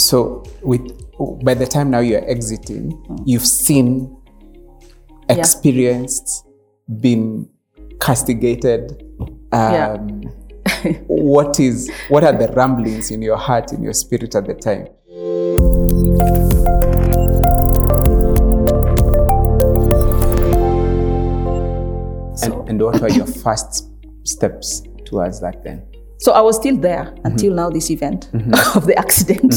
[0.00, 0.80] So with
[1.44, 3.22] by the time now you're exiting, Mm.
[3.26, 4.16] you've seen,
[5.28, 6.46] experienced,
[7.00, 7.48] been
[8.00, 9.02] castigated.
[9.52, 9.92] Yeah.
[9.92, 10.22] Um,
[11.06, 14.86] what is what are the ramblings in your heart, in your spirit at the time?
[22.42, 23.90] And, and what were your first
[24.24, 25.86] steps towards that then?
[26.20, 27.26] So I was still there Mm-hmm.
[27.26, 28.28] until now this event
[28.76, 29.54] of the accident.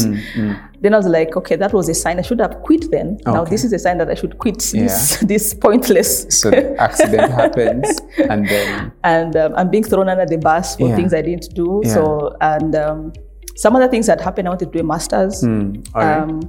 [0.80, 2.18] Then I was like, okay, that was a sign.
[2.18, 3.18] I should have quit then.
[3.26, 5.18] Now this is a sign that I should quit this, Yeah.
[5.28, 6.26] this pointless.
[6.40, 8.00] So the accident happens,
[8.30, 10.96] and then and um, I'm being thrown under the bus for Yeah.
[10.96, 11.80] things I didn't do.
[11.84, 11.94] Yeah.
[11.94, 13.12] So and um,
[13.56, 14.48] some other things that happened.
[14.48, 15.44] I wanted to do a master's.
[15.44, 15.50] All
[15.94, 16.18] right.
[16.18, 16.40] Um,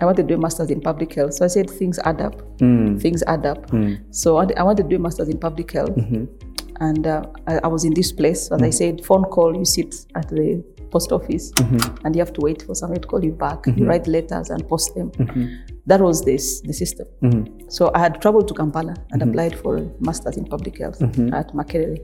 [0.00, 1.34] I wanted to do a master's in public health.
[1.34, 2.40] So I said things add up.
[2.58, 2.96] Hmm.
[2.98, 3.70] Things add up.
[4.10, 5.94] So I wanted- I wanted to do a master's in public health.
[5.96, 6.24] Mm-hmm.
[6.80, 8.50] And uh, I, I was in this place.
[8.50, 8.70] As I mm-hmm.
[8.70, 12.06] said, phone call, you sit at the post office Mm-hmm.
[12.06, 13.66] and you have to wait for somebody to call you back.
[13.66, 13.86] You mm-hmm.
[13.86, 15.10] write letters and post them.
[15.10, 15.46] Mm-hmm.
[15.86, 17.06] That was this the system.
[17.22, 17.68] Mm-hmm.
[17.68, 21.34] So I had traveled to Kampala and applied for a master's in public health Mm-hmm.
[21.34, 21.98] at Makerere.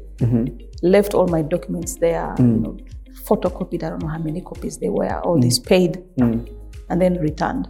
[0.83, 2.61] Left all my documents there, you mm.
[2.63, 2.79] know,
[3.25, 5.43] photocopied, I don't know how many copies they were, all mm.
[5.43, 6.49] this paid, mm.
[6.89, 7.67] and then returned.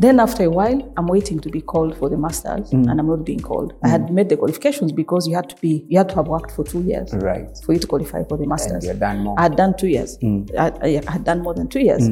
[0.00, 2.90] Then after a while, I'm waiting to be called for the masters, mm.
[2.90, 3.74] and I'm not being called.
[3.84, 3.90] I mm.
[3.90, 6.64] had made the qualifications because you had to be, you had to have worked for
[6.64, 7.46] two years right.
[7.66, 8.82] for you to qualify for the masters.
[8.86, 9.38] You're done more.
[9.38, 10.16] I had done two years.
[10.22, 10.50] Mm.
[10.58, 12.08] I, I had done more than two years.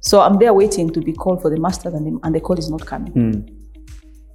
[0.00, 2.58] So I'm there waiting to be called for the masters, and the, and the call
[2.58, 3.56] is not coming.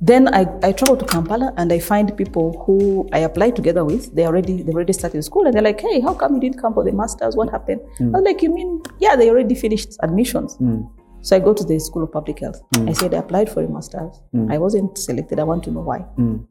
[0.01, 4.13] Then I, I travel to Kampala and I find people who I applied together with.
[4.15, 6.73] They already they already started school and they're like, "Hey, how come you didn't come
[6.73, 7.35] for the masters?
[7.35, 9.15] What happened?" I was like, "You mean yeah?
[9.15, 10.57] They already finished admissions."
[11.25, 12.61] So I go to the School of Public Health.
[12.75, 12.95] I mm.
[12.95, 14.21] said I applied for a masters.
[14.31, 14.53] Mm.
[14.53, 15.39] I wasn't selected.
[15.39, 16.05] I want to know why.
[16.19, 16.45] Mm.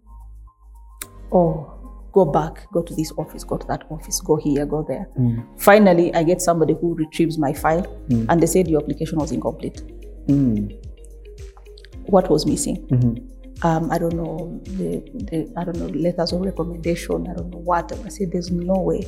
[1.30, 1.72] Oh,
[2.10, 5.06] go back, go to this office, go to that office, go here, go there.
[5.58, 9.80] Finally, I get somebody who retrieves my file, and they said your application was incomplete.
[12.06, 12.84] What was missing?
[12.88, 13.66] Mm-hmm.
[13.66, 17.28] Um, I don't know the, the I don't know letters of recommendation.
[17.28, 17.92] I don't know what.
[18.04, 19.06] I said there's no way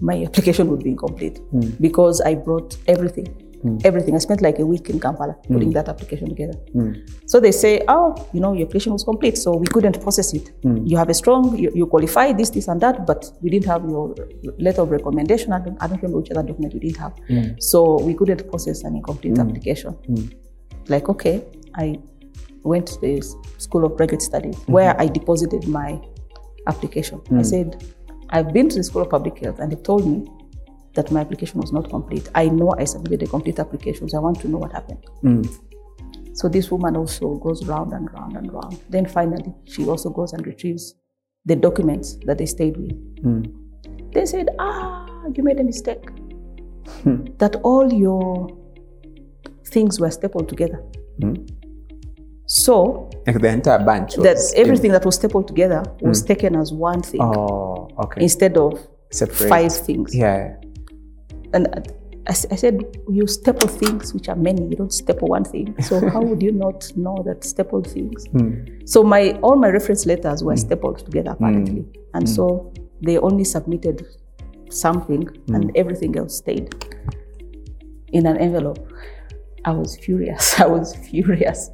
[0.00, 1.40] my application would be incomplete
[1.80, 3.45] because I brought everything.
[3.66, 3.84] Mm.
[3.84, 4.14] Everything.
[4.14, 5.74] I spent like a week in Kampala putting mm.
[5.74, 6.54] that application together.
[6.74, 6.90] Mm.
[7.26, 10.52] So they say, oh, you know, your application was complete, so we couldn't process it.
[10.62, 13.82] You have a strong, you, you qualify this, this, and that, but we didn't have
[13.84, 14.14] your
[14.58, 15.52] letter of recommendation.
[15.52, 17.14] I don't, I don't remember which other document we didn't have.
[17.58, 19.96] So we couldn't process an incomplete application.
[20.88, 21.44] Like, okay,
[21.74, 21.98] I
[22.62, 23.22] went to the
[23.58, 24.72] School of Graduate Studies mm-hmm.
[24.72, 26.00] where I deposited my
[26.66, 27.20] application.
[27.34, 27.84] I said,
[28.30, 30.26] I've been to the School of Public Health and they told me
[30.96, 32.28] that my application was not complete.
[32.34, 35.04] I know I submitted a complete application, so I want to know what happened.
[35.22, 35.42] Hmm.
[36.34, 38.78] So this woman also goes round and round and round.
[38.90, 40.94] Then finally, she also goes and retrieves
[41.46, 42.92] the documents that they stayed with.
[43.22, 43.42] Hmm.
[44.12, 46.04] They said, ah, you made a mistake.
[47.02, 47.24] Hmm.
[47.38, 48.48] That all your
[49.66, 50.82] things were stapled together.
[52.46, 54.14] So Like the entire bunch.
[54.16, 58.22] that was everything that was stapled together was taken as one thing Oh, okay.
[58.22, 58.78] instead of
[59.10, 59.48] Separate.
[59.48, 60.14] five things.
[60.14, 60.56] Yeah.
[61.52, 61.92] And
[62.28, 64.62] I said, you staple things which are many.
[64.62, 65.80] You don't staple one thing.
[65.82, 68.26] So how would you not know that stapled things?
[68.32, 68.64] Hmm.
[68.84, 70.58] So my all my reference letters were hmm.
[70.58, 71.44] stapled together hmm.
[71.44, 74.06] apparently, and so they only submitted
[74.70, 76.74] something, and everything else stayed
[78.12, 78.78] in an envelope.
[79.66, 80.58] I was furious.
[80.60, 81.70] I was furious.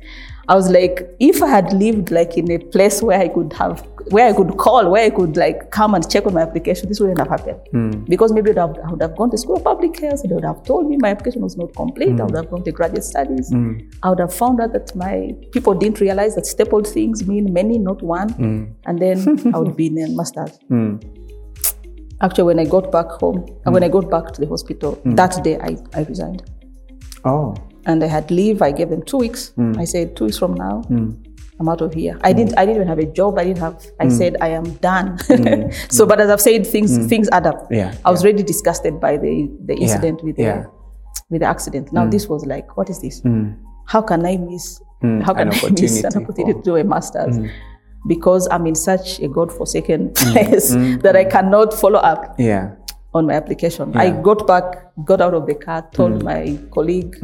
[0.49, 3.87] I was like, if I had lived like in a place where I could have,
[4.11, 6.99] where I could call, where I could like come and check on my application, this
[6.99, 7.61] wouldn't have happened.
[7.71, 8.05] Hmm.
[8.05, 10.23] Because maybe I would, have, I would have gone to school of public health.
[10.25, 12.09] They would have told me my application was not complete.
[12.09, 12.25] I hmm.
[12.25, 13.51] would have gone to graduate studies.
[13.51, 13.79] Hmm.
[14.03, 17.79] I would have found out that my people didn't realize that stapled things mean many,
[17.79, 18.75] not one.
[18.87, 20.59] And then I would be in a master's.
[22.21, 25.43] Actually, when I got back home, and when I got back to the hospital, that
[25.45, 26.45] day I, I resigned
[27.25, 27.55] Oh.
[27.87, 28.63] And I had leave.
[28.63, 29.53] I gave them two weeks.
[29.57, 29.79] Mm.
[29.79, 31.17] I said two weeks from now, mm.
[31.61, 32.19] I'm out of here.
[32.23, 32.53] I didn't.
[32.55, 32.59] Mm.
[32.59, 33.39] I didn't even have a job.
[33.39, 33.85] I didn't have.
[34.01, 35.19] I said I am done.
[35.91, 37.69] so, but as I've said, things things add up.
[37.71, 40.65] Yeah, I was really disgusted by the the incident with the yeah.
[41.31, 41.93] with the accident.
[41.93, 43.23] Now this was like, what is this?
[43.87, 44.81] How can I miss?
[45.03, 47.39] How an can I miss an opportunity to do a master's?
[48.07, 50.71] Because I'm in such a god-forsaken place
[51.05, 52.75] that I cannot follow up Yeah.
[53.15, 53.97] on my application.
[53.97, 57.17] I got back, got out of the car, told my colleague,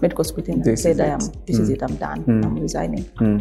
[0.00, 1.46] medical superintendent, This said, I am, um, it.
[1.46, 1.74] this is hmm.
[1.74, 2.44] it, I'm done, hmm.
[2.44, 3.04] I'm resigning.
[3.18, 3.38] Hmm.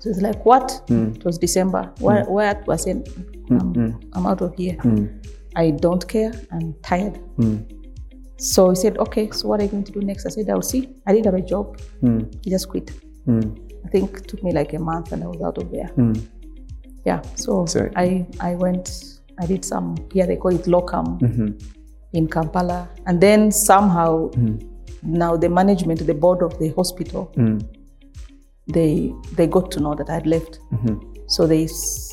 [0.00, 0.80] So it's like, what?
[0.88, 1.92] It was December.
[1.98, 3.08] Where, where was it?
[3.50, 4.78] I'm, I'm out of here.
[5.56, 7.18] I don't care, I'm tired.
[8.36, 10.24] So he said, okay, so what are you going to do next?
[10.24, 10.88] I said, I'll see.
[11.06, 11.80] I didn't have a job.
[12.42, 12.92] He just quit.
[13.28, 15.90] I think it took me like a month and I was out of there.
[17.04, 17.66] Yeah, so,
[17.96, 21.48] I, I went, I did some, here they call it locum mm-hmm.
[22.12, 22.88] in Kampala.
[23.06, 24.30] And then somehow
[25.02, 27.62] now the management, the board of the hospital, mm.
[28.66, 30.60] they they got to know that I had left.
[30.72, 31.14] Mm-hmm.
[31.28, 31.68] So they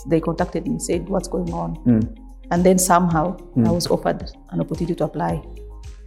[0.08, 2.18] they contacted me, and said what's going on, mm.
[2.52, 3.74] and then somehow I mm.
[3.74, 5.42] was offered an opportunity to apply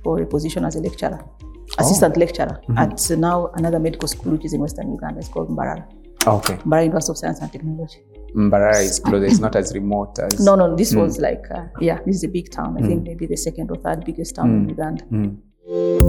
[0.05, 1.75] for a position as a lecturer, oh.
[1.79, 2.79] assistant lecturer mm-hmm.
[2.79, 5.21] at now another medical school which is in Western Uganda.
[5.21, 5.87] It's called Mbarara,
[6.27, 6.55] oh, Okay.
[6.57, 8.03] Mbarara University of Science and Technology.
[8.35, 9.25] Mbarara is closer.
[9.25, 10.39] It's not as remote as.
[10.39, 12.77] No, no, this was like uh, yeah, this is a big town.
[12.79, 15.05] I think maybe the second or third biggest town in Uganda.
[15.69, 16.09] Música